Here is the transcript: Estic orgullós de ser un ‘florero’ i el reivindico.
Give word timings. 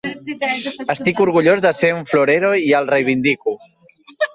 Estic 0.93 1.21
orgullós 1.27 1.63
de 1.67 1.75
ser 1.83 1.93
un 2.01 2.11
‘florero’ 2.15 2.53
i 2.67 2.77
el 2.83 2.93
reivindico. 2.97 3.61